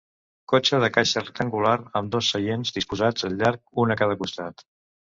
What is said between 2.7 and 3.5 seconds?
disposats al